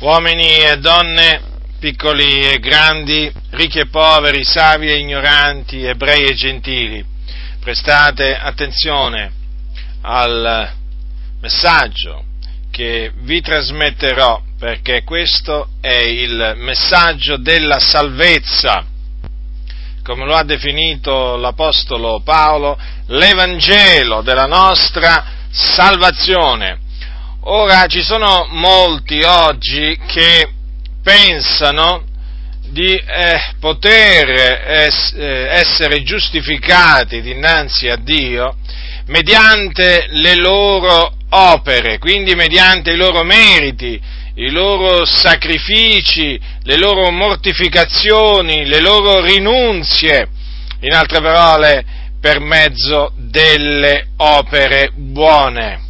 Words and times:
uomini 0.00 0.58
e 0.58 0.76
donne, 0.78 1.40
piccoli 1.78 2.46
e 2.46 2.58
grandi, 2.58 3.32
ricchi 3.50 3.78
e 3.78 3.88
poveri, 3.88 4.44
savi 4.44 4.88
e 4.88 4.98
ignoranti, 4.98 5.84
ebrei 5.84 6.26
e 6.26 6.34
gentili, 6.34 7.04
prestate 7.60 8.36
attenzione 8.36 9.32
al 10.02 10.70
messaggio 11.40 12.24
che 12.70 13.10
vi 13.22 13.40
trasmetterò 13.40 14.42
perché 14.58 15.02
questo 15.02 15.68
è 15.80 15.96
il 15.96 16.54
messaggio 16.56 17.38
della 17.38 17.78
salvezza, 17.78 18.84
come 20.02 20.24
lo 20.24 20.34
ha 20.34 20.44
definito 20.44 21.36
l'Apostolo 21.36 22.20
Paolo, 22.22 22.78
l'Evangelo 23.06 24.20
della 24.22 24.46
nostra 24.46 25.24
salvazione 25.50 26.84
Ora 27.48 27.86
ci 27.86 28.02
sono 28.02 28.48
molti 28.50 29.22
oggi 29.22 29.96
che 30.04 30.48
pensano 31.00 32.02
di 32.70 32.92
eh, 32.92 33.40
poter 33.60 34.28
es- 34.66 35.14
eh, 35.16 35.46
essere 35.50 36.02
giustificati 36.02 37.20
dinanzi 37.22 37.86
a 37.86 37.94
Dio 37.94 38.56
mediante 39.06 40.06
le 40.08 40.34
loro 40.34 41.14
opere, 41.30 41.98
quindi 41.98 42.34
mediante 42.34 42.90
i 42.90 42.96
loro 42.96 43.22
meriti, 43.22 44.00
i 44.34 44.50
loro 44.50 45.04
sacrifici, 45.04 46.40
le 46.64 46.76
loro 46.76 47.12
mortificazioni, 47.12 48.66
le 48.66 48.80
loro 48.80 49.20
rinunzie, 49.20 50.26
in 50.80 50.92
altre 50.92 51.20
parole, 51.20 51.84
per 52.20 52.40
mezzo 52.40 53.12
delle 53.16 54.08
opere 54.16 54.90
buone. 54.92 55.85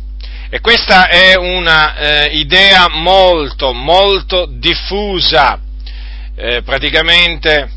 E 0.57 0.61
questa 0.61 1.09
è 1.09 1.37
una 1.37 1.97
eh, 1.97 2.89
molto, 2.93 3.75
molto 3.75 4.47
diffusa. 4.47 5.61
Eh, 6.35 6.63
praticamente 6.63 7.69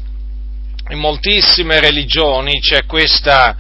in 0.88 0.98
moltissime 0.98 1.82
religioni 1.82 2.62
c'è 2.62 2.86
questa, 2.86 3.54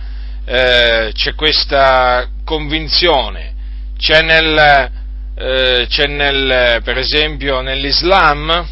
eh, 0.45 1.11
c'è 1.13 1.35
questa 1.35 2.30
convinzione. 2.45 3.55
C'è, 3.97 4.21
nel, 4.21 4.89
eh, 5.36 5.86
c'è 5.89 6.08
nel, 6.08 6.81
per 6.81 6.97
esempio 6.97 7.59
nell'Islam, 7.59 8.65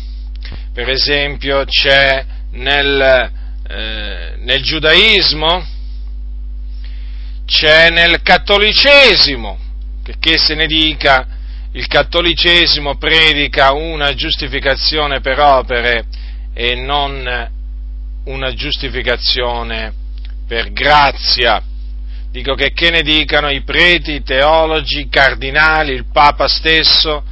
per 0.72 0.88
esempio 0.88 1.66
c'è 1.66 2.24
nel, 2.52 3.32
eh, 3.68 4.36
nel 4.38 4.64
giudaismo, 4.64 5.68
c'è 7.46 7.90
nel 7.90 8.22
cattolicesimo, 8.22 9.66
che 10.20 10.38
se 10.38 10.56
ne 10.56 10.66
dica, 10.68 11.28
il 11.72 11.88
cattolicesimo 11.88 12.98
predica 12.98 13.74
una 13.74 14.14
giustificazione 14.14 15.20
per 15.20 15.40
opere 15.40 16.06
e 16.54 16.76
non 16.76 17.50
una 18.26 18.54
giustificazione 18.54 19.94
per 20.48 20.72
grazia. 20.72 21.62
Dico 22.32 22.56
che 22.56 22.72
che 22.72 22.90
ne 22.90 23.02
dicano 23.02 23.50
i 23.50 23.64
preti, 23.64 24.14
i 24.14 24.24
teologi, 24.24 25.00
i 25.00 25.10
cardinali, 25.10 25.94
il 25.94 26.06
Papa 26.12 26.48
stesso, 26.48 27.24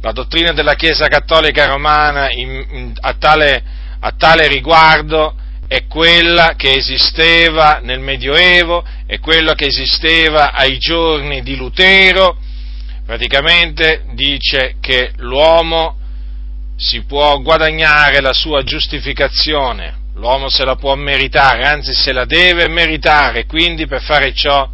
la 0.00 0.12
dottrina 0.12 0.52
della 0.52 0.74
Chiesa 0.74 1.08
Cattolica 1.08 1.66
Romana 1.66 2.30
in, 2.30 2.64
in, 2.70 2.92
a, 3.00 3.14
tale, 3.14 3.62
a 4.00 4.12
tale 4.16 4.48
riguardo 4.48 5.34
è 5.70 5.86
quella 5.86 6.54
che 6.56 6.72
esisteva 6.72 7.78
nel 7.80 8.00
Medioevo, 8.00 8.84
è 9.06 9.20
quella 9.20 9.54
che 9.54 9.66
esisteva 9.66 10.50
ai 10.50 10.78
giorni 10.78 11.44
di 11.44 11.54
Lutero, 11.54 12.38
praticamente 13.06 14.02
dice 14.14 14.78
che 14.80 15.12
l'uomo 15.18 15.96
si 16.74 17.04
può 17.04 17.38
guadagnare 17.38 18.20
la 18.20 18.32
sua 18.32 18.64
giustificazione, 18.64 19.94
l'uomo 20.14 20.48
se 20.48 20.64
la 20.64 20.74
può 20.74 20.96
meritare, 20.96 21.62
anzi 21.62 21.94
se 21.94 22.12
la 22.12 22.24
deve 22.24 22.66
meritare, 22.66 23.46
quindi 23.46 23.86
per 23.86 24.02
fare 24.02 24.34
ciò 24.34 24.68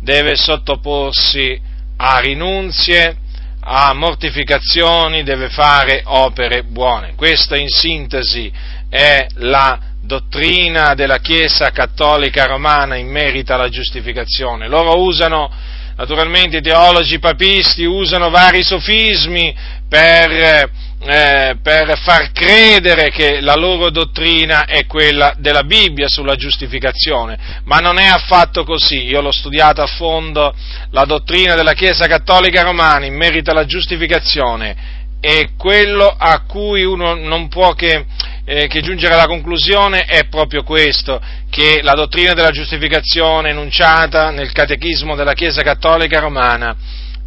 deve 0.00 0.34
sottoporsi 0.34 1.60
a 1.96 2.18
rinunzie, 2.18 3.16
a 3.60 3.94
mortificazioni, 3.94 5.22
deve 5.22 5.48
fare 5.48 6.02
opere 6.06 6.64
buone. 6.64 7.14
Questa 7.14 7.56
in 7.56 7.68
sintesi 7.68 8.50
è 8.88 9.28
la 9.34 9.89
dottrina 10.10 10.94
della 10.94 11.18
Chiesa 11.18 11.70
cattolica 11.70 12.46
romana 12.46 12.96
in 12.96 13.06
merito 13.06 13.54
alla 13.54 13.68
giustificazione. 13.68 14.66
Loro 14.66 15.00
usano, 15.00 15.48
naturalmente 15.94 16.56
i 16.56 16.62
teologi 16.62 17.20
papisti 17.20 17.84
usano 17.84 18.28
vari 18.28 18.64
sofismi 18.64 19.54
per, 19.88 20.32
eh, 20.32 21.56
per 21.62 21.96
far 21.98 22.32
credere 22.32 23.10
che 23.10 23.40
la 23.40 23.54
loro 23.54 23.90
dottrina 23.90 24.64
è 24.64 24.84
quella 24.86 25.32
della 25.38 25.62
Bibbia 25.62 26.08
sulla 26.08 26.34
giustificazione, 26.34 27.60
ma 27.62 27.78
non 27.78 27.96
è 28.00 28.06
affatto 28.06 28.64
così. 28.64 29.04
Io 29.04 29.20
l'ho 29.20 29.30
studiata 29.30 29.84
a 29.84 29.86
fondo, 29.86 30.52
la 30.90 31.04
dottrina 31.04 31.54
della 31.54 31.74
Chiesa 31.74 32.08
cattolica 32.08 32.62
romana 32.62 33.06
in 33.06 33.14
merito 33.14 33.52
alla 33.52 33.64
giustificazione 33.64 34.98
e 35.20 35.50
quello 35.56 36.12
a 36.18 36.40
cui 36.48 36.82
uno 36.82 37.14
non 37.14 37.48
può 37.48 37.74
che 37.74 38.06
eh, 38.52 38.66
che 38.66 38.80
giungere 38.80 39.14
alla 39.14 39.28
conclusione 39.28 40.06
è 40.06 40.26
proprio 40.26 40.64
questo, 40.64 41.22
che 41.48 41.82
la 41.82 41.92
dottrina 41.92 42.34
della 42.34 42.50
giustificazione 42.50 43.50
enunciata 43.50 44.30
nel 44.30 44.50
catechismo 44.50 45.14
della 45.14 45.34
Chiesa 45.34 45.62
Cattolica 45.62 46.18
Romana 46.18 46.74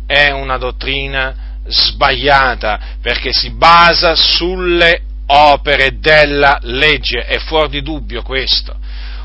è 0.06 0.32
una 0.32 0.58
dottrina 0.58 1.62
sbagliata, 1.66 2.98
perché 3.02 3.32
si 3.32 3.52
basa 3.52 4.16
sulle 4.16 5.04
opere 5.28 5.98
della 5.98 6.58
legge, 6.64 7.20
è 7.20 7.38
fuori 7.38 7.70
di 7.70 7.82
dubbio 7.82 8.22
questo. 8.22 8.76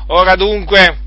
Ora 0.07 0.35
dunque, 0.35 0.99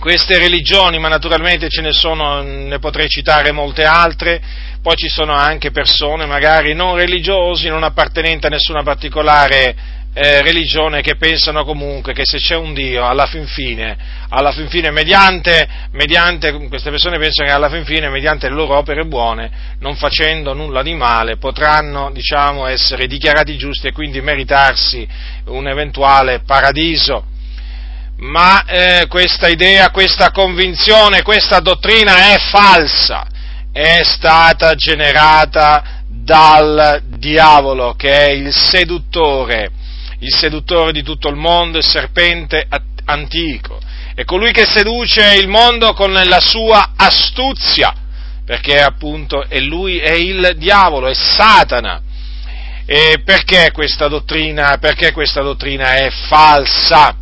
queste 0.00 0.38
religioni, 0.38 0.98
ma 0.98 1.06
naturalmente 1.06 1.68
ce 1.68 1.82
ne 1.82 1.92
sono, 1.92 2.42
ne 2.42 2.80
potrei 2.80 3.08
citare 3.08 3.52
molte 3.52 3.84
altre, 3.84 4.42
poi 4.82 4.96
ci 4.96 5.08
sono 5.08 5.34
anche 5.34 5.70
persone 5.70 6.26
magari 6.26 6.74
non 6.74 6.96
religiosi, 6.96 7.68
non 7.68 7.84
appartenenti 7.84 8.46
a 8.46 8.48
nessuna 8.48 8.82
particolare 8.82 9.98
eh, 10.12 10.42
religione 10.42 11.02
che 11.02 11.14
pensano 11.16 11.64
comunque 11.64 12.12
che 12.12 12.24
se 12.24 12.38
c'è 12.38 12.56
un 12.56 12.74
Dio, 12.74 13.06
alla 13.06 13.26
fin 13.26 13.46
fine, 13.46 13.96
alla 14.28 14.50
fin 14.50 14.68
fine 14.68 14.90
mediante, 14.90 15.68
mediante, 15.92 16.52
queste 16.68 16.90
persone 16.90 17.18
pensano 17.18 17.48
che 17.48 17.54
alla 17.54 17.70
fin 17.70 17.84
fine, 17.84 18.08
mediante 18.08 18.48
le 18.48 18.54
loro 18.54 18.76
opere 18.76 19.04
buone, 19.04 19.50
non 19.78 19.94
facendo 19.94 20.52
nulla 20.52 20.82
di 20.82 20.94
male, 20.94 21.36
potranno, 21.36 22.10
diciamo, 22.12 22.66
essere 22.66 23.06
dichiarati 23.06 23.56
giusti 23.56 23.88
e 23.88 23.92
quindi 23.92 24.20
meritarsi 24.20 25.06
un 25.46 25.68
eventuale 25.68 26.40
paradiso. 26.40 27.26
Ma 28.16 28.64
eh, 28.64 29.06
questa 29.08 29.48
idea, 29.48 29.90
questa 29.90 30.30
convinzione, 30.30 31.22
questa 31.22 31.60
dottrina 31.60 32.34
è 32.34 32.38
falsa, 32.50 33.26
è 33.72 34.00
stata 34.02 34.74
generata 34.74 36.02
dal 36.06 37.02
diavolo 37.06 37.94
che 37.94 38.26
è 38.26 38.30
il 38.30 38.52
seduttore 38.52 39.70
il 40.20 40.34
seduttore 40.34 40.92
di 40.92 41.02
tutto 41.02 41.28
il 41.28 41.36
mondo, 41.36 41.78
il 41.78 41.86
serpente 41.86 42.66
antico, 43.04 43.80
è 44.14 44.24
colui 44.24 44.52
che 44.52 44.66
seduce 44.66 45.34
il 45.34 45.48
mondo 45.48 45.92
con 45.92 46.12
la 46.12 46.40
sua 46.40 46.92
astuzia, 46.96 47.94
perché 48.44 48.80
appunto 48.80 49.46
è 49.48 49.58
lui, 49.60 49.98
è 49.98 50.12
il 50.12 50.54
diavolo, 50.56 51.08
è 51.08 51.14
Satana. 51.14 52.02
E 52.84 53.22
perché 53.24 53.70
questa 53.70 54.08
dottrina, 54.08 54.76
perché 54.78 55.12
questa 55.12 55.42
dottrina 55.42 55.94
è 55.94 56.10
falsa? 56.10 57.19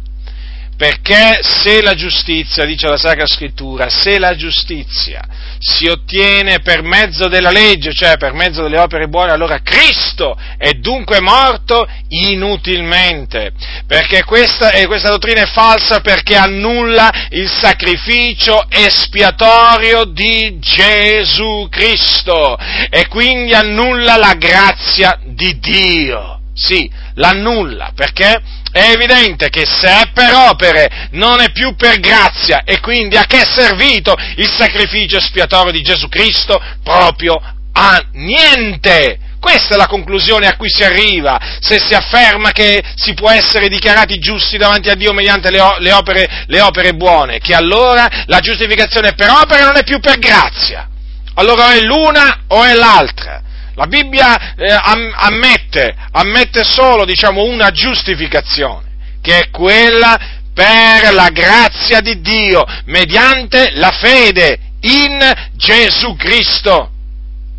Perché 0.78 1.40
se 1.42 1.82
la 1.82 1.96
giustizia, 1.96 2.64
dice 2.64 2.86
la 2.86 2.96
Sacra 2.96 3.26
Scrittura, 3.26 3.88
se 3.88 4.16
la 4.20 4.36
giustizia 4.36 5.26
si 5.58 5.88
ottiene 5.88 6.60
per 6.60 6.82
mezzo 6.82 7.26
della 7.26 7.50
legge, 7.50 7.92
cioè 7.92 8.16
per 8.16 8.32
mezzo 8.32 8.62
delle 8.62 8.78
opere 8.78 9.08
buone, 9.08 9.32
allora 9.32 9.58
Cristo 9.60 10.38
è 10.56 10.74
dunque 10.74 11.20
morto 11.20 11.84
inutilmente. 12.10 13.50
Perché 13.88 14.22
questa, 14.22 14.70
questa 14.86 15.08
dottrina 15.08 15.42
è 15.42 15.46
falsa 15.46 16.00
perché 16.00 16.36
annulla 16.36 17.10
il 17.30 17.50
sacrificio 17.50 18.64
espiatorio 18.68 20.04
di 20.04 20.60
Gesù 20.60 21.66
Cristo 21.68 22.56
e 22.88 23.08
quindi 23.08 23.52
annulla 23.52 24.16
la 24.16 24.34
grazia 24.34 25.18
di 25.24 25.58
Dio. 25.58 26.36
Sì, 26.54 26.90
l'annulla 27.14 27.92
perché 27.94 28.40
è 28.78 28.92
evidente 28.92 29.48
che 29.48 29.64
se 29.66 29.88
è 29.88 30.10
per 30.12 30.32
opere 30.32 31.08
non 31.12 31.40
è 31.40 31.50
più 31.50 31.74
per 31.74 31.98
grazia 31.98 32.62
e 32.64 32.80
quindi 32.80 33.16
a 33.16 33.24
che 33.24 33.42
è 33.42 33.44
servito 33.44 34.14
il 34.36 34.48
sacrificio 34.48 35.16
espiatorio 35.16 35.72
di 35.72 35.82
Gesù 35.82 36.08
Cristo? 36.08 36.62
Proprio 36.82 37.40
a 37.72 38.04
niente! 38.12 39.18
Questa 39.40 39.74
è 39.74 39.76
la 39.76 39.86
conclusione 39.86 40.48
a 40.48 40.56
cui 40.56 40.68
si 40.68 40.82
arriva 40.82 41.38
se 41.60 41.78
si 41.78 41.94
afferma 41.94 42.50
che 42.50 42.82
si 42.96 43.14
può 43.14 43.30
essere 43.30 43.68
dichiarati 43.68 44.18
giusti 44.18 44.58
davanti 44.58 44.90
a 44.90 44.94
Dio 44.94 45.12
mediante 45.12 45.50
le, 45.50 45.60
le, 45.78 45.92
opere, 45.92 46.44
le 46.46 46.60
opere 46.60 46.94
buone, 46.94 47.38
che 47.38 47.54
allora 47.54 48.24
la 48.26 48.40
giustificazione 48.40 49.14
per 49.14 49.30
opere 49.30 49.62
non 49.62 49.76
è 49.76 49.84
più 49.84 50.00
per 50.00 50.18
grazia. 50.18 50.88
Allora 51.34 51.72
è 51.72 51.80
l'una 51.80 52.42
o 52.48 52.64
è 52.64 52.74
l'altra. 52.74 53.42
La 53.78 53.86
Bibbia 53.86 54.56
eh, 54.56 54.66
ammette, 54.72 55.94
ammette 56.10 56.64
solo, 56.64 57.04
diciamo, 57.04 57.44
una 57.44 57.70
giustificazione, 57.70 58.88
che 59.22 59.38
è 59.38 59.50
quella 59.50 60.18
per 60.52 61.14
la 61.14 61.28
grazia 61.28 62.00
di 62.00 62.20
Dio, 62.20 62.64
mediante 62.86 63.70
la 63.74 63.92
fede 63.92 64.58
in 64.80 65.16
Gesù 65.54 66.16
Cristo. 66.16 66.90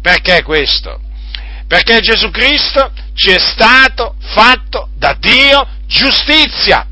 Perché 0.01 0.43
questo? 0.43 0.99
Perché 1.65 2.01
Gesù 2.01 2.29
Cristo 2.31 2.91
ci 3.13 3.29
è 3.29 3.39
stato 3.39 4.15
fatto 4.19 4.89
da 4.97 5.15
Dio 5.17 5.65
giustizia. 5.87 6.85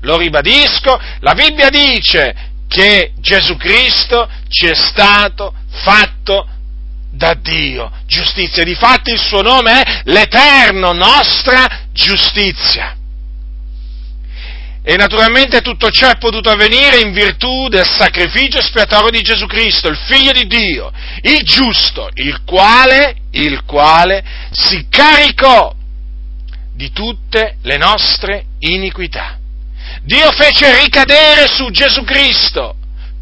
Lo 0.00 0.16
ribadisco, 0.16 1.00
la 1.20 1.34
Bibbia 1.34 1.70
dice 1.70 2.34
che 2.66 3.12
Gesù 3.20 3.56
Cristo 3.56 4.28
ci 4.48 4.66
è 4.66 4.74
stato 4.74 5.54
fatto 5.70 6.48
da 7.18 7.34
Dio 7.34 7.90
giustizia. 8.06 8.62
Difatti 8.62 9.10
il 9.10 9.18
suo 9.18 9.42
nome 9.42 9.82
è 9.82 10.00
l'eterno 10.04 10.92
nostra 10.92 11.88
giustizia. 11.92 12.94
E 14.82 14.96
naturalmente 14.96 15.60
tutto 15.60 15.90
ciò 15.90 16.08
è 16.08 16.16
potuto 16.16 16.48
avvenire 16.48 17.00
in 17.00 17.12
virtù 17.12 17.68
del 17.68 17.84
sacrificio 17.84 18.58
espiatorio 18.58 19.10
di 19.10 19.20
Gesù 19.20 19.44
Cristo, 19.44 19.88
il 19.88 19.98
Figlio 19.98 20.32
di 20.32 20.46
Dio, 20.46 20.90
il 21.22 21.42
giusto, 21.42 22.08
il 22.14 22.42
quale, 22.44 23.16
il 23.32 23.64
quale 23.64 24.24
si 24.50 24.86
caricò 24.88 25.74
di 26.74 26.90
tutte 26.92 27.56
le 27.62 27.76
nostre 27.76 28.44
iniquità. 28.60 29.36
Dio 30.04 30.30
fece 30.30 30.80
ricadere 30.80 31.48
su 31.48 31.68
Gesù 31.70 32.02
Cristo 32.04 32.76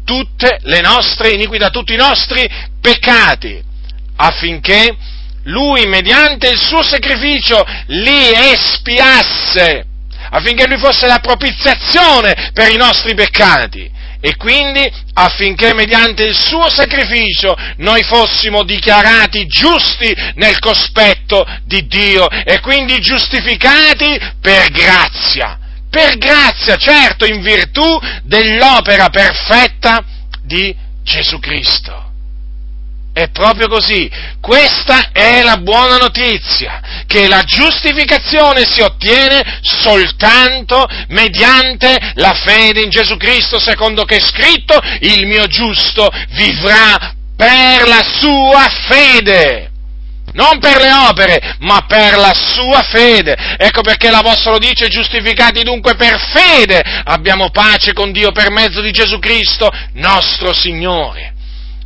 tutte 0.05 0.59
le 0.61 0.79
nostre 0.79 1.31
iniquità, 1.31 1.69
tutti 1.69 1.93
i 1.93 1.97
nostri 1.97 2.49
peccati, 2.79 3.61
affinché 4.17 4.95
Lui, 5.43 5.85
mediante 5.87 6.49
il 6.49 6.59
suo 6.59 6.83
sacrificio, 6.83 7.63
li 7.87 8.33
espiasse 8.51 9.85
affinché 10.29 10.67
lui 10.67 10.77
fosse 10.77 11.07
la 11.07 11.19
propiziazione 11.19 12.51
per 12.53 12.71
i 12.71 12.75
nostri 12.75 13.13
peccati 13.13 13.89
e 14.19 14.35
quindi 14.35 14.91
affinché 15.13 15.73
mediante 15.73 16.23
il 16.23 16.35
suo 16.35 16.69
sacrificio 16.69 17.55
noi 17.77 18.03
fossimo 18.03 18.63
dichiarati 18.63 19.45
giusti 19.45 20.13
nel 20.35 20.57
cospetto 20.59 21.45
di 21.63 21.85
Dio 21.87 22.27
e 22.29 22.59
quindi 22.59 22.99
giustificati 22.99 24.19
per 24.41 24.69
grazia, 24.71 25.57
per 25.89 26.17
grazia, 26.17 26.75
certo, 26.77 27.25
in 27.25 27.41
virtù 27.41 27.99
dell'opera 28.23 29.09
perfetta 29.09 30.03
di 30.41 30.75
Gesù 31.03 31.39
Cristo. 31.39 32.06
È 33.17 33.31
proprio 33.31 33.67
così. 33.67 34.07
Questa 34.39 35.09
è 35.11 35.41
la 35.41 35.57
buona 35.57 35.97
notizia, 35.97 36.79
che 37.07 37.27
la 37.27 37.41
giustificazione 37.41 38.63
si 38.63 38.81
ottiene 38.81 39.59
soltanto 39.63 40.85
mediante 41.07 41.97
la 42.13 42.35
fede 42.35 42.81
in 42.81 42.91
Gesù 42.91 43.17
Cristo, 43.17 43.57
secondo 43.59 44.03
che 44.03 44.17
è 44.17 44.21
scritto, 44.21 44.79
il 44.99 45.25
mio 45.25 45.47
giusto 45.47 46.07
vivrà 46.33 47.15
per 47.35 47.87
la 47.87 48.05
sua 48.19 48.69
fede. 48.87 49.71
Non 50.33 50.59
per 50.59 50.79
le 50.79 50.91
opere, 50.91 51.55
ma 51.61 51.85
per 51.87 52.17
la 52.17 52.35
sua 52.35 52.83
fede. 52.83 53.35
Ecco 53.57 53.81
perché 53.81 54.11
l'Apostolo 54.11 54.59
dice, 54.59 54.89
giustificati 54.89 55.63
dunque 55.63 55.95
per 55.95 56.19
fede, 56.19 56.83
abbiamo 57.05 57.49
pace 57.49 57.93
con 57.93 58.11
Dio 58.11 58.31
per 58.31 58.51
mezzo 58.51 58.79
di 58.79 58.91
Gesù 58.91 59.17
Cristo, 59.17 59.71
nostro 59.93 60.53
Signore. 60.53 61.33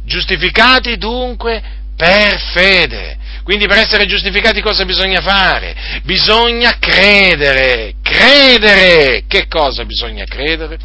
Giustificati 0.06 0.98
dunque 0.98 1.62
per 1.96 2.40
fede. 2.54 3.18
Quindi 3.44 3.68
per 3.68 3.78
essere 3.78 4.06
giustificati 4.06 4.62
cosa 4.62 4.86
bisogna 4.86 5.22
fare? 5.22 6.02
Bisogna 6.04 6.78
credere, 6.80 7.96
credere. 8.02 9.24
Che 9.28 9.48
cosa 9.48 9.84
bisogna 9.86 10.26
credere? 10.26 10.78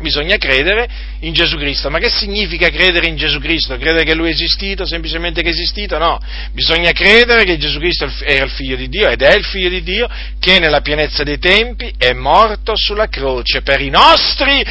Bisogna 0.00 0.36
credere 0.36 0.88
in 1.20 1.32
Gesù 1.32 1.56
Cristo. 1.56 1.90
Ma 1.90 1.98
che 1.98 2.10
significa 2.10 2.68
credere 2.68 3.06
in 3.06 3.16
Gesù 3.16 3.40
Cristo? 3.40 3.76
Credere 3.76 4.04
che 4.04 4.14
Lui 4.14 4.28
è 4.28 4.32
esistito, 4.32 4.86
semplicemente 4.86 5.42
che 5.42 5.48
è 5.48 5.52
esistito? 5.52 5.98
No. 5.98 6.20
Bisogna 6.52 6.92
credere 6.92 7.44
che 7.44 7.58
Gesù 7.58 7.78
Cristo 7.78 8.08
era 8.20 8.44
il 8.44 8.50
figlio 8.50 8.76
di 8.76 8.88
Dio 8.88 9.08
ed 9.08 9.22
è 9.22 9.34
il 9.34 9.44
figlio 9.44 9.68
di 9.68 9.82
Dio 9.82 10.08
che 10.38 10.58
nella 10.60 10.82
pienezza 10.82 11.24
dei 11.24 11.38
tempi 11.38 11.92
è 11.96 12.12
morto 12.12 12.76
sulla 12.76 13.08
croce 13.08 13.62
per 13.62 13.80
i 13.80 13.90
nostri 13.90 14.64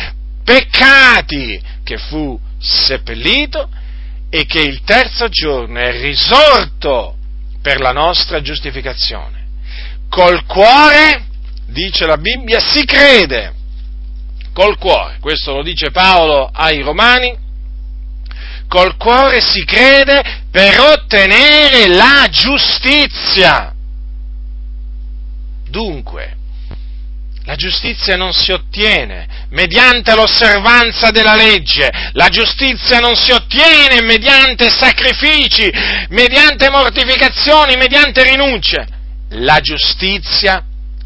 peccati, 0.43 1.59
che 1.83 1.97
fu 1.97 2.39
seppellito 2.59 3.69
e 4.30 4.45
che 4.45 4.59
il 4.59 4.81
terzo 4.83 5.30
giorno 5.30 5.80
è 5.80 6.00
risorto 6.01 7.15
per 7.62 7.80
la 7.80 7.92
nostra 7.92 8.42
giustificazione. 8.42 9.45
Col 10.09 10.45
cuore, 10.45 11.25
dice 11.68 12.06
la 12.06 12.18
Bibbia, 12.18 12.59
si 12.59 12.86
crede. 12.86 13.54
Col 14.54 14.77
cuore, 14.77 15.18
questo 15.19 15.54
lo 15.54 15.63
dice 15.63 15.92
Paolo 15.92 16.50
ai 16.51 16.81
Romani, 16.81 17.38
col 18.68 18.98
cuore 18.98 19.39
si 19.42 19.63
crede 19.63 20.44
per 20.50 20.80
ottenere 20.80 21.88
la 21.88 22.27
giustizia. 22.30 23.74
Dunque, 25.69 26.37
la 27.47 27.55
giustizia 27.55 28.17
non 28.17 28.33
si 28.33 28.51
ottiene 28.51 29.45
mediante 29.51 30.13
l'osservanza 30.13 31.11
della 31.11 31.33
legge, 31.33 31.89
la 32.11 32.27
giustizia 32.27 32.99
non 32.99 33.15
si 33.15 33.31
ottiene 33.31 34.01
mediante 34.01 34.69
sacrifici, 34.69 35.71
mediante 36.09 36.69
mortificazioni, 36.69 37.77
mediante 37.77 38.23
rinunce. 38.23 38.85
La 39.29 39.61
giustizia 39.61 40.61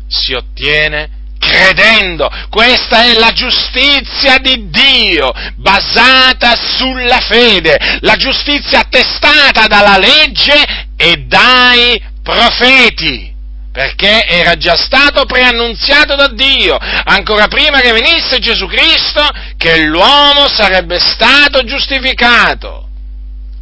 si 0.07 0.33
ottiene 0.33 1.09
credendo. 1.37 2.27
Questa 2.49 3.03
è 3.03 3.13
la 3.19 3.31
giustizia 3.33 4.39
di 4.39 4.67
Dio, 4.71 5.31
basata 5.57 6.55
sulla 6.55 7.19
fede, 7.19 7.99
la 7.99 8.15
giustizia 8.15 8.79
attestata 8.79 9.67
dalla 9.67 9.99
legge 9.99 10.89
e 10.97 11.17
dai 11.27 12.01
profeti 12.23 13.30
perché 13.71 14.25
era 14.25 14.55
già 14.55 14.75
stato 14.75 15.25
preannunziato 15.25 16.15
da 16.15 16.27
Dio, 16.27 16.77
ancora 16.77 17.47
prima 17.47 17.79
che 17.79 17.93
venisse 17.93 18.39
Gesù 18.39 18.67
Cristo, 18.67 19.25
che 19.55 19.85
l'uomo 19.85 20.47
sarebbe 20.49 20.99
stato 20.99 21.63
giustificato 21.63 22.89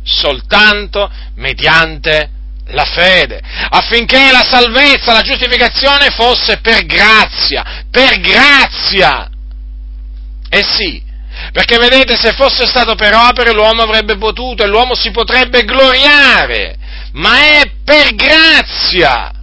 soltanto 0.04 1.12
mediante 1.36 2.32
la 2.70 2.86
fede, 2.86 3.40
affinché 3.70 4.32
la 4.32 4.46
salvezza, 4.48 5.14
la 5.14 5.22
giustificazione 5.22 6.10
fosse 6.10 6.58
per 6.58 6.86
grazia, 6.86 7.86
per 7.92 8.20
grazia. 8.20 9.30
Eh 10.50 10.64
sì, 10.64 11.02
perché 11.52 11.78
vedete, 11.78 12.16
se 12.16 12.34
fosse 12.34 12.66
stato 12.66 12.96
per 12.96 13.14
opere 13.14 13.54
l'uomo 13.54 13.84
avrebbe 13.84 14.18
potuto 14.18 14.64
e 14.64 14.68
l'uomo 14.68 14.96
si 14.96 15.12
potrebbe 15.12 15.64
gloriare, 15.64 16.76
ma 17.14 17.60
è 17.60 17.72
per 17.84 18.16
grazia 18.16 19.34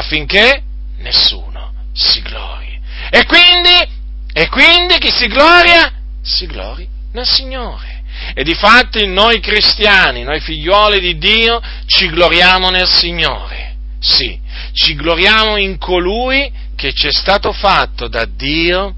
affinché 0.00 0.62
nessuno 0.98 1.72
si 1.92 2.20
glori. 2.22 2.80
E 3.10 3.24
quindi, 3.26 3.88
e 4.32 4.48
quindi 4.48 4.98
chi 4.98 5.10
si 5.10 5.26
gloria? 5.26 5.92
Si 6.22 6.46
glori 6.46 6.86
nel 7.12 7.26
Signore. 7.26 8.02
E 8.34 8.42
di 8.42 8.54
fatti 8.54 9.06
noi 9.06 9.40
cristiani, 9.40 10.22
noi 10.22 10.40
figlioli 10.40 11.00
di 11.00 11.16
Dio, 11.18 11.60
ci 11.86 12.08
gloriamo 12.08 12.70
nel 12.70 12.88
Signore. 12.88 13.76
Sì, 14.00 14.38
ci 14.72 14.94
gloriamo 14.94 15.56
in 15.56 15.78
colui 15.78 16.50
che 16.76 16.92
ci 16.92 17.06
è 17.06 17.12
stato 17.12 17.52
fatto 17.52 18.08
da 18.08 18.24
Dio 18.24 18.94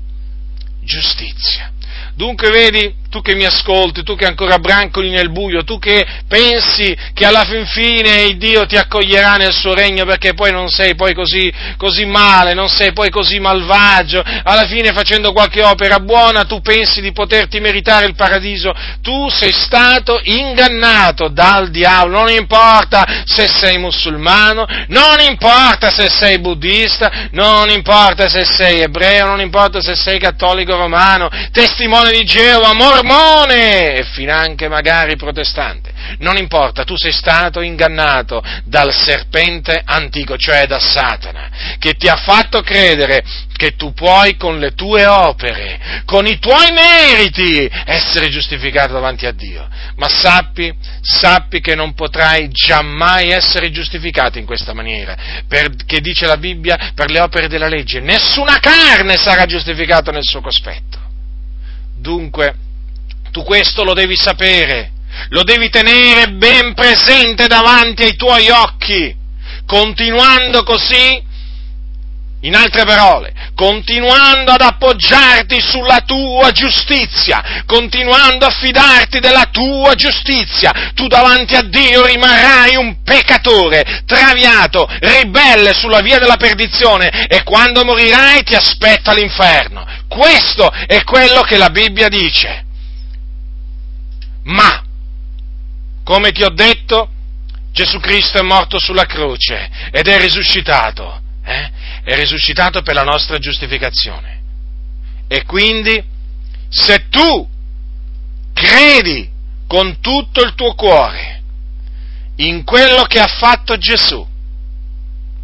giustizia. 0.83 1.73
Dunque 2.15 2.51
vedi, 2.51 2.95
tu 3.13 3.21
che 3.21 3.35
mi 3.35 3.45
ascolti, 3.45 4.03
tu 4.05 4.17
che 4.17 4.25
ancora 4.25 4.59
brancoli 4.59 5.11
nel 5.11 5.31
buio, 5.31 5.65
tu 5.65 5.79
che 5.79 6.03
pensi 6.27 6.97
che 7.13 7.27
alla 7.27 7.45
fin 7.45 7.67
fine 7.67 8.23
il 8.23 8.39
Dio 8.39 8.65
ti 8.65 8.79
accoglierà 8.79 9.35
nel 9.35 9.53
suo 9.53 9.75
regno 9.75 10.07
perché 10.07 10.33
poi 10.33 10.51
non 10.51 10.71
sei 10.71 10.95
poi 10.95 11.13
così, 11.13 11.53
così 11.77 12.07
male, 12.07 12.55
non 12.55 12.71
sei 12.71 12.95
poi 12.95 13.11
così 13.11 13.39
malvagio, 13.39 14.25
alla 14.43 14.65
fine 14.65 14.93
facendo 14.93 15.33
qualche 15.33 15.63
opera 15.63 16.01
buona 16.01 16.45
tu 16.45 16.63
pensi 16.63 17.03
di 17.03 17.13
poterti 17.13 17.61
meritare 17.61 18.07
il 18.07 18.15
paradiso, 18.15 18.73
tu 19.03 19.29
sei 19.29 19.53
stato 19.53 20.19
ingannato 20.25 21.29
dal 21.29 21.69
diavolo, 21.69 22.21
non 22.21 22.31
importa 22.31 23.25
se 23.27 23.47
sei 23.47 23.77
musulmano, 23.77 24.65
non 24.89 25.21
importa 25.21 25.91
se 25.91 26.09
sei 26.09 26.39
buddista, 26.39 27.29
non 27.33 27.69
importa 27.69 28.27
se 28.31 28.47
sei 28.47 28.81
ebreo, 28.81 29.27
non 29.27 29.41
importa 29.41 29.83
se 29.83 29.95
sei 29.97 30.19
cattolico 30.19 30.77
romano, 30.77 31.29
testimone 31.53 32.11
di 32.11 32.25
Geova, 32.25 32.69
amor 32.69 33.01
mormone 33.03 33.97
e 33.97 34.05
finanche 34.05 34.69
magari 34.69 35.17
protestante. 35.17 35.93
Non 36.19 36.37
importa, 36.37 36.85
tu 36.85 36.97
sei 36.97 37.13
stato 37.13 37.61
ingannato 37.61 38.43
dal 38.65 38.93
serpente 38.93 39.81
antico, 39.85 40.37
cioè 40.37 40.67
da 40.67 40.79
Satana, 40.79 41.51
che 41.79 41.95
ti 41.95 42.09
ha 42.09 42.17
fatto 42.17 42.61
credere 42.63 43.23
che 43.53 43.77
tu 43.77 43.93
puoi 43.93 44.37
con 44.37 44.59
le 44.59 44.75
tue 44.75 45.07
opere, 45.07 46.03
con 46.05 46.27
i 46.27 46.39
tuoi 46.39 46.73
meriti, 46.73 47.71
essere 47.85 48.29
giustificato 48.29 48.93
davanti 48.93 49.27
a 49.27 49.33
Dio. 49.33 49.69
Ma 49.97 50.09
sappi, 50.09 50.73
sappi 51.01 51.61
che 51.61 51.75
non 51.75 51.95
potrai 51.95 52.49
giammai 52.51 53.31
essere 53.31 53.71
giustificato 53.71 54.39
in 54.39 54.47
questa 54.47 54.73
maniera, 54.73 55.17
perché 55.47 56.01
dice 56.01 56.27
la 56.27 56.37
Bibbia, 56.37 56.93
per 56.95 57.11
le 57.11 57.21
opere 57.21 57.49
della 57.49 57.69
legge, 57.69 58.01
nessuna 58.01 58.59
carne 58.59 59.17
sarà 59.17 59.47
giustificata 59.47 60.11
nel 60.11 60.25
suo 60.25 60.41
cospetto. 60.41 60.99
Dunque, 61.97 62.71
tu 63.33 63.43
questo 63.43 63.83
lo 63.83 63.95
devi 63.95 64.17
sapere, 64.17 64.93
lo 65.31 65.43
devi 65.43 65.71
tenere 65.71 66.33
ben 66.33 66.75
presente 66.75 67.47
davanti 67.49 68.05
ai 68.05 68.15
tuoi 68.15 68.51
occhi, 68.51 69.15
continuando 69.67 70.63
così 70.63 71.31
in 72.43 72.55
altre 72.57 72.85
parole, 72.85 73.33
continuando 73.55 74.51
ad 74.51 74.61
appoggiarti 74.61 75.61
sulla 75.61 76.01
tua 76.05 76.51
giustizia, 76.51 77.63
continuando 77.67 78.45
a 78.45 78.51
fidarti 78.51 79.19
della 79.21 79.49
tua 79.51 79.95
giustizia, 79.95 80.91
tu 80.95 81.07
davanti 81.07 81.55
a 81.55 81.63
Dio 81.63 82.05
rimarrai 82.05 82.77
un 82.77 83.03
peccatore, 83.03 84.03
traviato, 84.05 84.89
ribelle 85.01 85.73
sulla 85.73 86.01
via 86.01 86.19
della 86.19 86.37
perdizione 86.37 87.27
e 87.29 87.45
quando 87.45 87.85
morirai 87.85 88.43
ti 88.43 88.55
aspetta 88.55 89.15
l'inferno. 89.15 89.87
Questo 90.09 90.71
è 90.87 91.03
quello 91.05 91.43
che 91.43 91.57
la 91.57 91.71
Bibbia 91.71 92.09
dice. 92.09 92.71
Ma, 94.45 94.83
come 96.05 96.33
ti 96.33 96.43
ho 96.43 96.51
detto, 96.51 97.09
Gesù 97.73 97.99
Cristo 98.01 98.39
è 98.39 98.43
morto 98.43 98.79
sulla 98.79 99.07
croce 99.07 99.71
ed 99.91 100.07
è 100.07 100.19
risuscitato. 100.19 101.21
Eh? 101.45 101.71
È 102.05 102.15
risuscitato 102.15 102.83
per 102.83 102.95
la 102.95 103.03
nostra 103.03 103.39
giustificazione. 103.39 104.41
E 105.29 105.45
quindi, 105.45 106.03
se 106.69 107.09
tu 107.09 107.49
credi 108.53 109.31
con 109.67 110.01
tutto 110.01 110.43
il 110.43 110.55
tuo 110.55 110.75
cuore 110.75 111.43
in 112.37 112.65
quello 112.65 113.05
che 113.05 113.19
ha 113.21 113.27
fatto 113.27 113.79
Gesù 113.79 114.27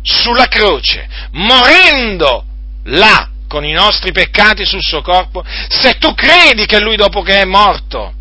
sulla 0.03 0.47
croce, 0.47 1.09
morendo 1.33 2.45
là 2.85 3.31
con 3.49 3.65
i 3.65 3.73
nostri 3.73 4.13
peccati 4.13 4.67
sul 4.67 4.83
suo 4.83 5.01
corpo, 5.01 5.43
se 5.69 5.97
tu 5.97 6.13
credi 6.15 6.67
che 6.67 6.81
lui 6.81 6.97
dopo 6.97 7.23
che 7.23 7.41
è 7.41 7.45
morto 7.45 8.15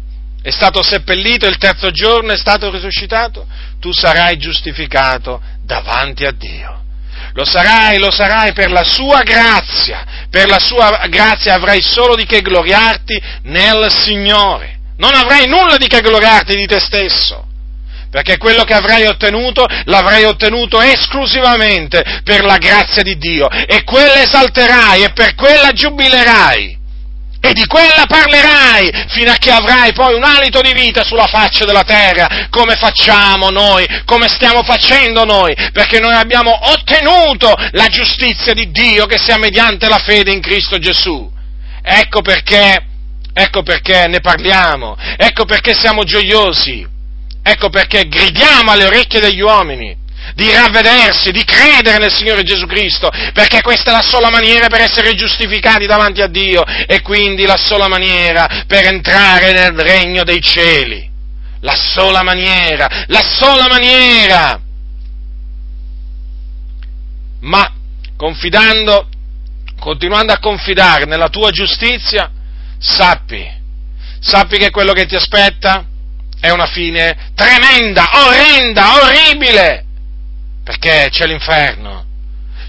è 0.48 0.52
stato 0.52 0.82
seppellito 0.82 1.46
il 1.46 1.58
terzo 1.58 1.92
giorno 1.92 2.32
è 2.32 2.38
stato 2.38 2.72
risuscitato, 2.72 3.46
tu 3.82 3.92
sarai 3.92 4.38
giustificato 4.38 5.42
davanti 5.62 6.24
a 6.24 6.32
Dio. 6.32 6.84
Lo 7.34 7.44
sarai, 7.44 8.00
lo 8.00 8.12
sarai 8.12 8.54
per 8.54 8.72
la 8.72 8.86
sua 8.86 9.24
grazia, 9.24 10.06
per 10.30 10.48
la 10.48 10.60
sua 10.60 11.06
grazia 11.10 11.56
avrai 11.56 11.82
solo 11.82 12.16
di 12.16 12.26
che 12.26 12.42
gloriarti 12.42 13.22
nel 13.44 13.92
Signore, 13.92 14.80
non 15.00 15.14
avrai 15.16 15.48
nulla 15.48 15.76
di 15.76 15.88
che 15.88 16.00
gloriarti 16.00 16.56
di 16.56 16.66
te 16.66 16.80
stesso. 16.80 17.46
Perché 18.10 18.38
quello 18.38 18.64
che 18.64 18.74
avrai 18.74 19.06
ottenuto 19.06 19.66
l'avrai 19.84 20.24
ottenuto 20.24 20.80
esclusivamente 20.80 22.22
per 22.24 22.46
la 22.46 22.58
grazia 22.58 23.04
di 23.04 23.18
Dio. 23.18 23.50
E 23.50 23.84
quella 23.84 24.22
esalterai 24.22 25.04
e 25.04 25.12
per 25.12 25.36
quella 25.36 25.74
giubilerai 25.74 26.78
e 27.48 27.54
di 27.54 27.66
quella 27.66 28.06
parlerai 28.08 28.92
fino 29.08 29.32
a 29.32 29.36
che 29.36 29.52
avrai 29.52 29.94
poi 29.94 30.16
un 30.16 30.24
alito 30.24 30.60
di 30.62 30.74
vita 30.74 31.04
sulla 31.04 31.28
faccia 31.28 31.64
della 31.64 31.84
terra, 31.84 32.48
come 32.50 32.76
facciamo 32.76 33.50
noi, 33.50 33.88
come 34.06 34.28
stiamo 34.28 34.64
facendo 34.64 35.24
noi, 35.24 35.56
perché 35.72 36.00
noi 36.00 36.14
abbiamo 36.14 36.52
ottenuto 36.72 37.56
la 37.72 37.88
giustizia 37.88 38.54
di 38.54 38.70
Dio 38.72 39.06
che 39.06 39.18
sia 39.18 39.38
mediante 39.38 39.88
la 39.88 40.00
fede 40.00 40.32
in 40.32 40.42
Cristo 40.42 40.78
Gesù. 40.78 41.32
Ecco 41.82 42.22
perché, 42.22 42.86
ecco 43.32 43.64
perché 43.64 44.08
ne 44.08 44.20
parliamo, 44.20 44.98
ecco 45.16 45.46
perché 45.46 45.74
siamo 45.74 46.04
gioiosi, 46.04 46.86
ecco 47.42 47.70
perché 47.70 48.08
gridiamo 48.08 48.72
alle 48.72 48.86
orecchie 48.86 49.22
degli 49.22 49.40
uomini 49.40 50.06
di 50.36 50.52
ravvedersi, 50.52 51.32
di 51.32 51.44
credere 51.44 51.98
nel 51.98 52.14
Signore 52.14 52.44
Gesù 52.44 52.66
Cristo, 52.66 53.10
perché 53.34 53.62
questa 53.62 53.92
è 53.92 53.94
la 53.94 54.02
sola 54.02 54.30
maniera 54.30 54.68
per 54.68 54.82
essere 54.82 55.14
giustificati 55.16 55.86
davanti 55.86 56.22
a 56.22 56.28
Dio 56.28 56.64
e 56.64 57.02
quindi 57.02 57.46
la 57.46 57.58
sola 57.58 57.88
maniera 57.88 58.64
per 58.68 58.86
entrare 58.86 59.52
nel 59.54 59.74
regno 59.80 60.24
dei 60.24 60.42
cieli. 60.42 61.10
La 61.62 61.76
sola 61.76 62.22
maniera, 62.24 63.06
la 63.08 63.22
sola 63.22 63.68
maniera. 63.68 64.62
Ma 67.42 67.74
confidando, 68.16 69.10
continuando 69.80 70.34
a 70.34 70.40
confidare 70.40 71.06
nella 71.06 71.30
tua 71.30 71.50
giustizia, 71.50 72.30
sappi, 72.78 73.46
sappi 74.20 74.58
che 74.58 74.70
quello 74.70 74.94
che 74.94 75.06
ti 75.08 75.16
aspetta 75.16 75.86
è 76.40 76.52
una 76.52 76.68
fine 76.68 77.32
tremenda, 77.34 78.10
orrenda, 78.14 79.04
orribile 79.04 79.87
perché 80.68 81.08
c'è 81.10 81.26
l'inferno. 81.26 82.04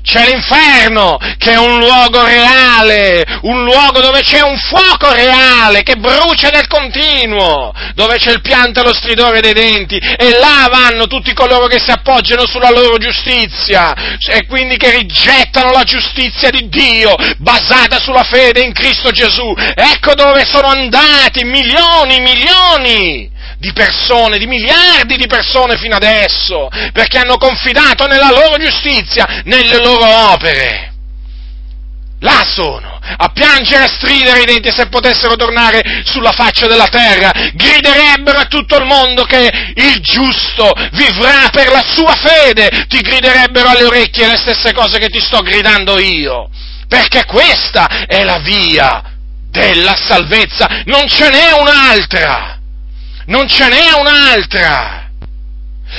C'è 0.01 0.25
l'inferno 0.25 1.19
che 1.37 1.51
è 1.51 1.59
un 1.59 1.79
luogo 1.79 2.25
reale, 2.25 3.27
un 3.43 3.65
luogo 3.65 4.01
dove 4.01 4.23
c'è 4.23 4.41
un 4.41 4.57
fuoco 4.57 5.13
reale 5.13 5.83
che 5.83 5.97
brucia 5.97 6.49
nel 6.49 6.69
continuo, 6.69 7.75
dove 7.95 8.17
c'è 8.17 8.31
il 8.31 8.41
pianto 8.41 8.81
e 8.81 8.85
lo 8.85 8.95
stridore 8.95 9.41
dei 9.41 9.53
denti 9.53 9.97
e 9.99 10.39
là 10.39 10.69
vanno 10.71 11.09
tutti 11.09 11.35
coloro 11.35 11.67
che 11.67 11.81
si 11.81 11.91
appoggiano 11.91 12.47
sulla 12.47 12.71
loro 12.71 12.97
giustizia 12.97 14.17
e 14.19 14.47
quindi 14.47 14.77
che 14.77 14.97
rigettano 14.97 15.73
la 15.73 15.83
giustizia 15.83 16.49
di 16.51 16.69
Dio 16.69 17.17
basata 17.39 17.99
sulla 17.99 18.25
fede 18.25 18.63
in 18.63 18.73
Cristo 18.73 19.11
Gesù. 19.11 19.53
Ecco 19.75 20.15
dove 20.15 20.47
sono 20.47 20.69
andati 20.69 21.45
milioni, 21.45 22.21
milioni 22.21 23.37
di 23.59 23.73
persone, 23.73 24.39
di 24.39 24.47
miliardi 24.47 25.17
di 25.17 25.27
persone 25.27 25.77
fino 25.77 25.97
adesso, 25.97 26.69
perché 26.93 27.19
hanno 27.19 27.37
confidato 27.37 28.07
nella 28.07 28.31
loro 28.31 28.57
giustizia, 28.57 29.43
nelle 29.45 29.79
loro 29.83 30.07
opere. 30.33 30.93
Là 32.21 32.45
sono, 32.53 32.99
a 33.01 33.29
piangere 33.29 33.83
e 33.83 33.87
a 33.87 33.89
stridere 33.89 34.43
i 34.43 34.45
denti 34.45 34.73
se 34.73 34.89
potessero 34.89 35.37
tornare 35.37 36.03
sulla 36.05 36.33
faccia 36.33 36.67
della 36.67 36.89
terra, 36.89 37.31
griderebbero 37.53 38.39
a 38.39 38.47
tutto 38.47 38.77
il 38.77 38.87
mondo 38.87 39.23
che 39.25 39.73
il 39.75 40.01
giusto 40.01 40.73
vivrà 40.93 41.49
per 41.53 41.71
la 41.71 41.85
sua 41.87 42.15
fede, 42.15 42.87
ti 42.89 42.99
griderebbero 43.01 43.69
alle 43.69 43.85
orecchie 43.85 44.27
le 44.27 44.37
stesse 44.37 44.73
cose 44.73 44.99
che 44.99 45.09
ti 45.09 45.21
sto 45.21 45.43
gridando 45.43 45.99
io, 45.99 46.49
perché 46.89 47.25
questa 47.25 48.07
è 48.07 48.25
la 48.25 48.39
via 48.39 49.03
della 49.51 49.95
salvezza, 49.97 50.83
non 50.87 51.07
ce 51.07 51.29
n'è 51.29 51.53
un'altra 51.53 52.58
non 53.29 53.49
ce 53.49 53.69
n'è 53.69 53.93
un'altra. 53.99 55.07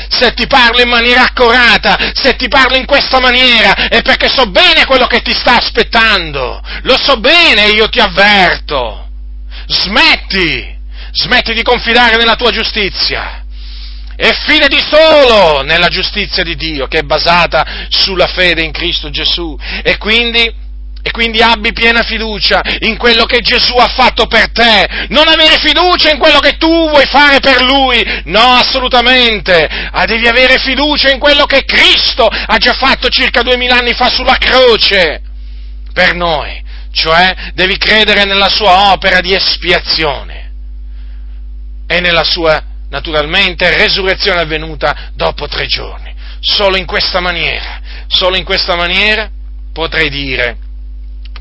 Se 0.09 0.33
ti 0.33 0.45
parlo 0.45 0.81
in 0.81 0.89
maniera 0.89 1.23
accurata, 1.23 1.97
se 2.13 2.35
ti 2.35 2.47
parlo 2.47 2.75
in 2.75 2.85
questa 2.85 3.19
maniera, 3.19 3.87
è 3.87 4.01
perché 4.03 4.29
so 4.29 4.45
bene 4.45 4.85
quello 4.85 5.07
che 5.07 5.21
ti 5.21 5.31
sta 5.31 5.57
aspettando. 5.57 6.61
Lo 6.83 6.95
so 6.97 7.19
bene, 7.19 7.69
io 7.69 7.89
ti 7.89 7.99
avverto. 7.99 9.07
Smetti, 9.65 10.77
smetti 11.11 11.53
di 11.53 11.63
confidare 11.63 12.17
nella 12.17 12.35
tua 12.35 12.51
giustizia 12.51 13.43
e 14.21 14.33
fidati 14.45 14.77
solo 14.79 15.61
nella 15.61 15.87
giustizia 15.87 16.43
di 16.43 16.57
Dio 16.57 16.87
che 16.87 16.99
è 16.99 17.03
basata 17.03 17.87
sulla 17.87 18.27
fede 18.27 18.61
in 18.63 18.71
Cristo 18.71 19.09
Gesù. 19.09 19.57
E 19.81 19.97
quindi 19.97 20.53
e 21.01 21.11
quindi 21.11 21.41
abbi 21.41 21.71
piena 21.71 22.03
fiducia 22.03 22.61
in 22.79 22.97
quello 22.97 23.23
che 23.23 23.39
Gesù 23.39 23.75
ha 23.77 23.87
fatto 23.87 24.27
per 24.27 24.51
te. 24.51 25.07
Non 25.09 25.27
avere 25.27 25.57
fiducia 25.57 26.11
in 26.11 26.19
quello 26.19 26.39
che 26.39 26.57
tu 26.57 26.89
vuoi 26.89 27.05
fare 27.05 27.39
per 27.39 27.61
Lui. 27.63 28.03
No, 28.25 28.55
assolutamente. 28.55 29.67
Ah, 29.91 30.05
devi 30.05 30.27
avere 30.27 30.57
fiducia 30.59 31.09
in 31.09 31.19
quello 31.19 31.45
che 31.45 31.63
Cristo 31.63 32.25
ha 32.25 32.57
già 32.57 32.73
fatto 32.73 33.07
circa 33.07 33.41
duemila 33.41 33.77
anni 33.77 33.93
fa 33.93 34.09
sulla 34.09 34.35
croce 34.37 35.21
per 35.93 36.15
noi. 36.15 36.67
Cioè, 36.91 37.51
devi 37.53 37.77
credere 37.77 38.25
nella 38.25 38.49
sua 38.49 38.91
opera 38.91 39.21
di 39.21 39.33
espiazione 39.33 40.51
e 41.87 41.99
nella 42.01 42.23
sua, 42.23 42.61
naturalmente, 42.89 43.75
resurrezione 43.77 44.41
avvenuta 44.41 45.11
dopo 45.13 45.47
tre 45.47 45.65
giorni. 45.65 46.13
Solo 46.41 46.77
in 46.77 46.85
questa 46.85 47.19
maniera, 47.19 47.79
solo 48.07 48.35
in 48.35 48.43
questa 48.43 48.75
maniera 48.75 49.29
potrei 49.71 50.09
dire 50.09 50.67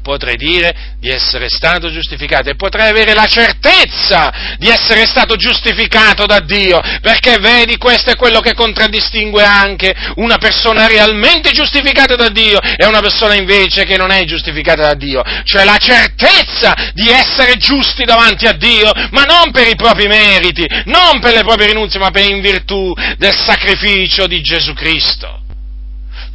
potrei 0.00 0.36
dire 0.36 0.96
di 0.98 1.08
essere 1.08 1.48
stato 1.48 1.90
giustificato 1.90 2.50
e 2.50 2.56
potrei 2.56 2.88
avere 2.88 3.14
la 3.14 3.26
certezza 3.26 4.56
di 4.58 4.68
essere 4.68 5.06
stato 5.06 5.36
giustificato 5.36 6.26
da 6.26 6.40
Dio, 6.40 6.80
perché 7.00 7.38
vedi, 7.38 7.76
questo 7.76 8.10
è 8.10 8.16
quello 8.16 8.40
che 8.40 8.54
contraddistingue 8.54 9.42
anche 9.44 9.94
una 10.16 10.38
persona 10.38 10.86
realmente 10.86 11.50
giustificata 11.52 12.14
da 12.14 12.28
Dio 12.28 12.58
e 12.60 12.86
una 12.86 13.00
persona 13.00 13.34
invece 13.34 13.84
che 13.84 13.96
non 13.96 14.10
è 14.10 14.24
giustificata 14.24 14.82
da 14.82 14.94
Dio, 14.94 15.22
cioè 15.44 15.64
la 15.64 15.78
certezza 15.78 16.74
di 16.94 17.08
essere 17.08 17.56
giusti 17.56 18.04
davanti 18.04 18.46
a 18.46 18.52
Dio, 18.52 18.90
ma 19.10 19.24
non 19.24 19.50
per 19.50 19.66
i 19.68 19.76
propri 19.76 20.06
meriti, 20.06 20.66
non 20.86 21.20
per 21.20 21.34
le 21.34 21.42
proprie 21.42 21.68
rinunzie, 21.68 21.98
ma 21.98 22.10
per 22.10 22.24
in 22.28 22.40
virtù 22.40 22.92
del 23.16 23.34
sacrificio 23.34 24.26
di 24.26 24.40
Gesù 24.40 24.72
Cristo. 24.74 25.47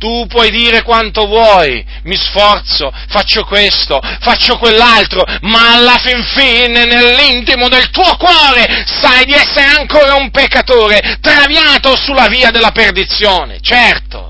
Tu 0.04 0.26
puoi 0.28 0.52
dire 0.52 0.82
quanto 0.82 1.26
vuoi, 1.28 1.82
mi 2.04 2.18
sforzo, 2.18 2.92
faccio 3.08 3.46
questo, 3.46 4.02
faccio 4.20 4.58
quell'altro, 4.58 5.24
ma 5.44 5.76
alla 5.76 5.98
fin 5.98 6.22
fine 6.22 6.84
nell'intimo 6.84 7.70
del 7.70 7.90
tuo 7.90 8.18
cuore 8.18 8.84
sai 8.86 9.24
di 9.24 9.32
essere 9.32 9.64
ancora 9.80 10.16
un 10.16 10.30
peccatore, 10.30 11.20
traviato 11.22 11.96
sulla 11.96 12.28
via 12.28 12.52
della 12.52 12.72
perdizione, 12.72 13.60
certo. 13.62 14.23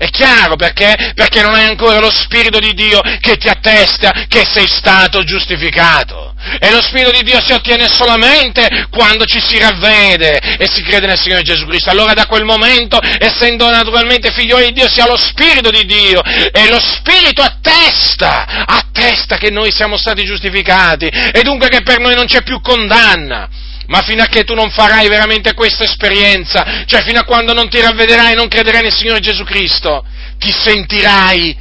È 0.00 0.08
chiaro 0.08 0.56
perché? 0.56 1.12
Perché 1.14 1.42
non 1.42 1.54
hai 1.54 1.66
ancora 1.66 1.98
lo 1.98 2.10
Spirito 2.10 2.58
di 2.58 2.72
Dio 2.72 3.02
che 3.20 3.36
ti 3.36 3.48
attesta 3.48 4.24
che 4.28 4.46
sei 4.50 4.66
stato 4.66 5.22
giustificato. 5.24 6.32
E 6.58 6.70
lo 6.70 6.80
Spirito 6.80 7.10
di 7.10 7.22
Dio 7.22 7.38
si 7.42 7.52
ottiene 7.52 7.86
solamente 7.86 8.86
quando 8.88 9.26
ci 9.26 9.38
si 9.38 9.58
ravvede 9.58 10.38
e 10.56 10.66
si 10.72 10.80
crede 10.80 11.06
nel 11.06 11.18
Signore 11.18 11.42
Gesù 11.42 11.66
Cristo. 11.66 11.90
Allora 11.90 12.14
da 12.14 12.24
quel 12.24 12.44
momento, 12.44 12.98
essendo 13.18 13.68
naturalmente 13.68 14.32
figlioli 14.32 14.68
di 14.68 14.72
Dio, 14.72 14.88
si 14.88 15.02
ha 15.02 15.06
lo 15.06 15.18
Spirito 15.18 15.68
di 15.68 15.84
Dio 15.84 16.22
e 16.22 16.70
lo 16.70 16.80
Spirito 16.80 17.42
attesta, 17.42 18.64
attesta 18.64 19.36
che 19.36 19.50
noi 19.50 19.70
siamo 19.70 19.98
stati 19.98 20.24
giustificati 20.24 21.08
e 21.08 21.42
dunque 21.42 21.68
che 21.68 21.82
per 21.82 21.98
noi 21.98 22.14
non 22.14 22.24
c'è 22.24 22.42
più 22.42 22.62
condanna 22.62 23.68
ma 23.90 24.02
fino 24.02 24.22
a 24.22 24.26
che 24.26 24.44
tu 24.44 24.54
non 24.54 24.70
farai 24.70 25.08
veramente 25.08 25.52
questa 25.52 25.82
esperienza, 25.82 26.84
cioè 26.86 27.02
fino 27.02 27.18
a 27.18 27.24
quando 27.24 27.52
non 27.52 27.68
ti 27.68 27.80
ravvederai 27.80 28.32
e 28.32 28.36
non 28.36 28.46
crederai 28.46 28.82
nel 28.82 28.94
Signore 28.94 29.18
Gesù 29.18 29.42
Cristo, 29.42 30.04
ti 30.38 30.50
sentirai 30.50 31.56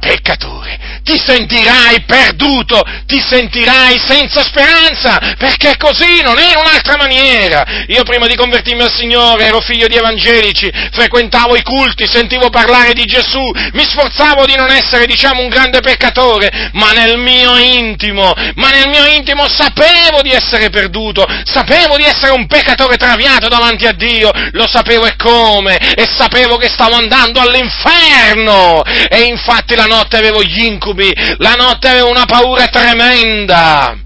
peccatore, 0.00 0.93
ti 1.04 1.20
sentirai 1.22 2.02
perduto, 2.06 2.82
ti 3.06 3.20
sentirai 3.20 4.00
senza 4.04 4.42
speranza, 4.42 5.36
perché 5.38 5.76
così 5.76 6.22
non 6.22 6.38
è 6.38 6.48
in 6.48 6.56
un'altra 6.56 6.96
maniera. 6.96 7.84
Io 7.88 8.02
prima 8.04 8.26
di 8.26 8.34
convertirmi 8.34 8.82
al 8.82 8.90
Signore 8.90 9.44
ero 9.44 9.60
figlio 9.60 9.86
di 9.86 9.96
evangelici, 9.96 10.72
frequentavo 10.92 11.56
i 11.56 11.62
culti, 11.62 12.06
sentivo 12.06 12.48
parlare 12.48 12.94
di 12.94 13.04
Gesù, 13.04 13.50
mi 13.72 13.84
sforzavo 13.84 14.46
di 14.46 14.56
non 14.56 14.70
essere, 14.70 15.04
diciamo, 15.04 15.42
un 15.42 15.48
grande 15.48 15.80
peccatore, 15.80 16.70
ma 16.72 16.92
nel 16.92 17.18
mio 17.18 17.58
intimo, 17.58 18.32
ma 18.54 18.70
nel 18.70 18.88
mio 18.88 19.04
intimo 19.04 19.46
sapevo 19.46 20.22
di 20.22 20.30
essere 20.30 20.70
perduto, 20.70 21.26
sapevo 21.44 21.96
di 21.96 22.04
essere 22.04 22.32
un 22.32 22.46
peccatore 22.46 22.96
traviato 22.96 23.48
davanti 23.48 23.84
a 23.84 23.92
Dio, 23.92 24.30
lo 24.52 24.66
sapevo 24.66 25.04
e 25.04 25.16
come, 25.16 25.76
e 25.76 26.08
sapevo 26.16 26.56
che 26.56 26.68
stavo 26.68 26.94
andando 26.94 27.40
all'inferno, 27.40 28.82
e 28.84 29.20
infatti 29.24 29.74
la 29.74 29.84
notte 29.84 30.16
avevo 30.16 30.42
gli 30.42 30.64
incubi, 30.64 30.92
la 31.38 31.54
notte 31.54 31.88
avevo 31.88 32.10
una 32.10 32.24
paura 32.26 32.66
tremenda. 32.68 33.98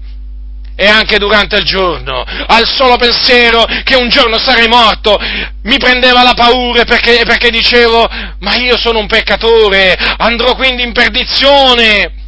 E 0.75 0.87
anche 0.87 1.17
durante 1.17 1.57
il 1.57 1.65
giorno, 1.65 2.23
al 2.23 2.65
solo 2.65 2.95
pensiero 2.95 3.65
che 3.83 3.97
un 3.97 4.07
giorno 4.07 4.37
sarei 4.39 4.69
morto, 4.69 5.19
mi 5.63 5.77
prendeva 5.77 6.23
la 6.23 6.33
paura 6.33 6.85
perché, 6.85 7.23
perché 7.25 7.49
dicevo, 7.49 8.07
ma 8.39 8.55
io 8.55 8.77
sono 8.77 8.99
un 8.99 9.07
peccatore, 9.07 9.97
andrò 10.17 10.55
quindi 10.55 10.83
in 10.83 10.93
perdizione. 10.93 12.18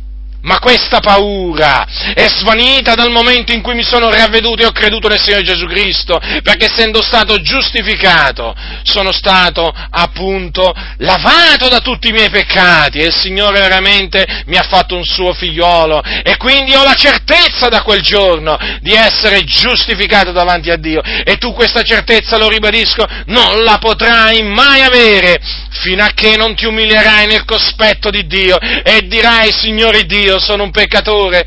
Ma 0.44 0.60
questa 0.60 1.00
paura 1.00 1.86
è 2.16 2.28
svanita 2.28 2.96
dal 2.96 3.12
momento 3.12 3.54
in 3.54 3.62
cui 3.62 3.76
mi 3.76 3.84
sono 3.84 4.10
ravveduto 4.10 4.64
e 4.64 4.66
ho 4.66 4.72
creduto 4.72 5.08
nel 5.08 5.22
Signore 5.22 5.44
Gesù 5.44 5.66
Cristo, 5.66 6.20
perché 6.42 6.66
essendo 6.66 7.02
stato 7.02 7.40
giustificato 7.42 8.56
sono 8.84 9.12
stato 9.12 9.72
appunto 9.90 10.74
lavato 10.98 11.68
da 11.70 11.80
tutti 11.80 12.10
i 12.10 12.12
miei 12.12 12.30
peccati 12.30 13.00
e 13.00 13.06
il 13.06 13.14
Signore 13.14 13.60
veramente 13.60 14.44
mi 14.48 14.58
ha 14.58 14.64
fatto 14.64 14.96
un 14.96 15.04
suo 15.04 15.34
figliolo 15.34 16.02
e 16.24 16.38
quindi 16.38 16.74
ho 16.74 16.84
la 16.84 16.96
certezza 16.96 17.68
da 17.68 17.82
quel 17.84 18.02
giorno 18.02 18.58
di 18.82 18.94
essere 18.94 19.44
giustificato 19.44 20.32
davanti 20.32 20.70
a 20.70 20.76
Dio 20.76 21.02
e 21.02 21.38
tu 21.38 21.54
questa 21.54 21.84
certezza, 21.84 22.38
lo 22.38 22.50
ribadisco, 22.50 23.06
non 23.28 23.64
la 23.64 23.78
potrai 23.78 24.42
mai 24.44 24.82
avere 24.82 25.40
fino 25.82 26.04
a 26.04 26.12
che 26.14 26.36
non 26.36 26.56
ti 26.56 26.66
umilierai 26.66 27.28
nel 27.28 27.46
cospetto 27.46 28.10
di 28.10 28.26
Dio 28.28 28.58
e 28.60 29.08
dirai 29.08 29.52
Signore 29.52 30.04
Dio, 30.04 30.31
io 30.32 30.40
sono 30.40 30.64
un 30.64 30.72
peccatore, 30.72 31.46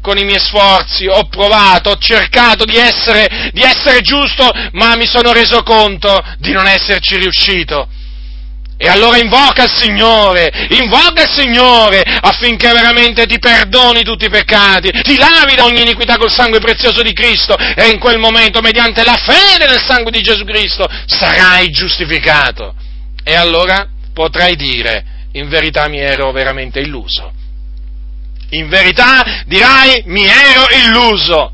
con 0.00 0.18
i 0.18 0.24
miei 0.24 0.40
sforzi 0.40 1.06
ho 1.06 1.26
provato, 1.28 1.90
ho 1.90 1.96
cercato 1.98 2.64
di 2.64 2.76
essere, 2.76 3.50
di 3.52 3.62
essere 3.62 4.02
giusto, 4.02 4.48
ma 4.72 4.96
mi 4.96 5.06
sono 5.06 5.32
reso 5.32 5.62
conto 5.62 6.22
di 6.38 6.52
non 6.52 6.66
esserci 6.66 7.16
riuscito. 7.16 7.88
E 8.78 8.88
allora 8.88 9.16
invoca 9.16 9.64
il 9.64 9.72
Signore, 9.72 10.52
invoca 10.68 11.22
il 11.22 11.30
Signore 11.30 12.02
affinché 12.02 12.70
veramente 12.72 13.26
ti 13.26 13.38
perdoni 13.38 14.02
tutti 14.02 14.26
i 14.26 14.30
peccati, 14.30 14.90
ti 15.02 15.16
lavi 15.16 15.54
da 15.56 15.64
ogni 15.64 15.80
iniquità 15.80 16.18
col 16.18 16.30
sangue 16.30 16.60
prezioso 16.60 17.02
di 17.02 17.14
Cristo 17.14 17.56
e 17.56 17.88
in 17.88 17.98
quel 17.98 18.18
momento, 18.18 18.60
mediante 18.60 19.02
la 19.02 19.16
fede 19.16 19.66
nel 19.66 19.82
sangue 19.82 20.10
di 20.10 20.20
Gesù 20.20 20.44
Cristo, 20.44 20.86
sarai 21.06 21.70
giustificato. 21.70 22.74
E 23.24 23.34
allora 23.34 23.88
potrai 24.12 24.56
dire, 24.56 25.04
in 25.32 25.48
verità 25.48 25.88
mi 25.88 25.98
ero 25.98 26.30
veramente 26.32 26.78
illuso. 26.80 27.32
In 28.50 28.68
verità 28.68 29.42
dirai 29.46 30.02
mi 30.06 30.24
ero 30.24 30.66
illuso, 30.84 31.52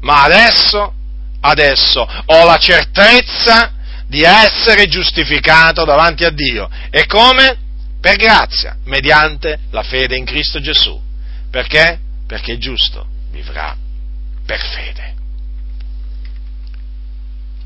ma 0.00 0.22
adesso, 0.24 0.92
adesso 1.40 2.00
ho 2.26 2.44
la 2.44 2.58
certezza 2.58 3.72
di 4.06 4.22
essere 4.22 4.88
giustificato 4.88 5.84
davanti 5.84 6.24
a 6.24 6.30
Dio. 6.30 6.68
E 6.90 7.06
come? 7.06 7.56
Per 8.00 8.16
grazia, 8.16 8.76
mediante 8.84 9.60
la 9.70 9.82
fede 9.82 10.16
in 10.16 10.24
Cristo 10.24 10.60
Gesù. 10.60 11.00
Perché? 11.50 11.98
Perché 12.26 12.52
il 12.52 12.58
giusto 12.58 13.06
vivrà 13.30 13.76
per 14.44 14.60
fede. 14.60 15.11